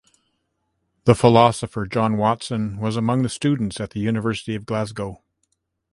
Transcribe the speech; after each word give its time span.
The 1.03 1.13
philosopher 1.13 1.85
John 1.85 2.17
Watson 2.17 2.77
was 2.79 2.95
among 2.97 3.21
his 3.21 3.33
students 3.33 3.79
at 3.79 3.91
the 3.91 3.99
University 3.99 4.55
of 4.55 4.65
Glasgow. 4.65 5.21